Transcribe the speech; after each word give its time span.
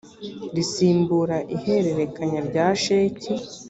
risimbura 0.55 1.37
ihererekanya 1.55 2.39
rya 2.49 2.67
sheki 2.81 3.31